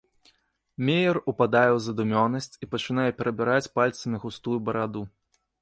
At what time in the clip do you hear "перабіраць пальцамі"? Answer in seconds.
3.21-4.17